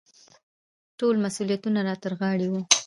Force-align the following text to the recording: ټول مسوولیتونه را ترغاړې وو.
ټول 0.99 1.15
مسوولیتونه 1.23 1.79
را 1.87 1.93
ترغاړې 2.03 2.47
وو. 2.49 2.61